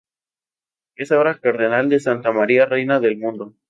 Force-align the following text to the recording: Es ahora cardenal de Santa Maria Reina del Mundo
Es 0.95 1.11
ahora 1.11 1.37
cardenal 1.37 1.87
de 1.87 1.99
Santa 1.99 2.31
Maria 2.31 2.65
Reina 2.65 2.99
del 2.99 3.19
Mundo 3.19 3.53